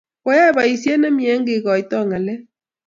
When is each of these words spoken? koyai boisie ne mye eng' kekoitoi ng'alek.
koyai 0.23 0.55
boisie 0.55 0.93
ne 0.97 1.09
mye 1.15 1.29
eng' 1.33 1.47
kekoitoi 1.47 2.05
ng'alek. 2.07 2.41